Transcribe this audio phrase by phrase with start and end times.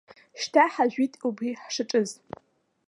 [0.39, 2.09] Шьҭа ҳажәит убри ҳшаҿыз.